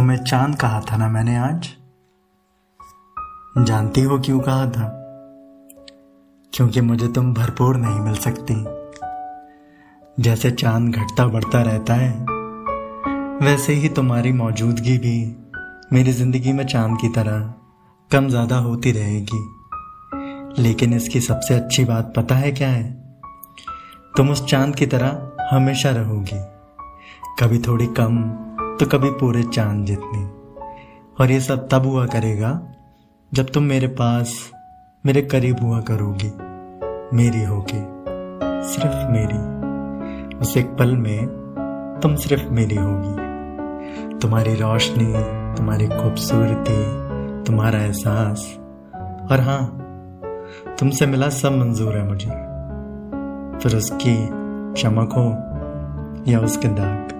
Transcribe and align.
तुम्हें 0.00 0.24
चाँद 0.24 0.56
कहा 0.56 0.80
था 0.80 0.96
ना 0.96 1.08
मैंने 1.08 1.36
आज? 1.36 1.68
जानती 3.58 4.00
हो 4.00 4.18
क्यों 4.18 4.40
कहा 4.40 4.66
था? 4.70 4.88
क्योंकि 6.54 6.80
मुझे 6.80 7.08
तुम 7.08 7.34
भरपूर 7.34 7.76
नहीं 7.76 8.00
मिल 8.00 8.14
सकती। 8.14 8.54
जैसे 10.22 10.50
चाँद 10.50 10.94
घटता 10.94 11.26
बढ़ता 11.26 11.62
रहता 11.62 11.94
है, 11.94 12.24
वैसे 13.46 13.72
ही 13.72 13.88
तुम्हारी 13.88 14.32
मौजूदगी 14.32 14.98
भी 14.98 15.36
मेरी 15.92 16.12
ज़िंदगी 16.12 16.52
में 16.52 16.66
चाँद 16.66 16.98
की 17.00 17.08
तरह 17.08 17.54
कम 18.12 18.28
ज़्यादा 18.28 18.56
होती 18.56 18.92
रहेगी। 18.92 19.48
लेकिन 20.62 20.92
इसकी 20.92 21.20
सबसे 21.20 21.54
अच्छी 21.54 21.84
बात 21.84 22.12
पता 22.16 22.34
है 22.34 22.52
क्या 22.52 22.68
है? 22.68 23.14
तुम 24.16 24.30
उस 24.30 24.46
चाँद 24.46 24.76
की 24.76 24.86
तरह 24.86 25.32
हमेशा 25.50 25.90
रहोगी। 25.90 26.44
कभी 27.40 27.58
थोड़ी 27.58 27.86
कम 27.86 28.46
तो 28.80 28.86
कभी 28.86 29.10
पूरे 29.10 29.42
चाँद 29.42 29.86
जितनी। 29.86 30.24
और 31.20 31.30
ये 31.30 31.40
सब 31.40 31.68
तब 31.72 31.82
हुआ 31.86 32.06
करेगा, 32.06 32.62
जब 33.34 33.46
तुम 33.46 33.62
मेरे 33.62 33.86
पास, 33.86 34.50
मेरे 35.06 35.22
करीब 35.22 35.56
हुआ 35.62 35.80
करोगी। 35.80 36.32
मेरी 37.16 37.44
होगी, 37.44 37.86
सिर्फ़ 38.68 39.10
मेरी। 39.10 39.38
उस 40.36 40.56
एक 40.56 40.66
पल 40.66 40.96
में 40.96 41.26
तुम 42.02 42.14
सिर्फ़ 42.14 42.50
मेरी 42.50 42.76
होगी। 42.76 43.14
तुम्हारी 44.18 44.54
रोशनी, 44.54 45.12
तुम्हारी 45.56 45.88
खूबसूरती, 45.88 46.84
तुम्हारा 47.44 47.78
एहसास। 47.78 48.54
और 49.32 49.40
हाँ 49.40 49.76
तुमसे 50.78 51.06
मिला 51.06 51.28
सब 51.28 51.52
मंजूर 51.52 51.96
है 51.96 52.08
मुझे। 52.08 52.30
फिर 53.58 53.76
उसकी 53.76 54.26
चमक 54.82 55.12
हो 55.12 55.28
या 56.32 56.40
उसके 56.40 56.68
दाग। 56.68 57.19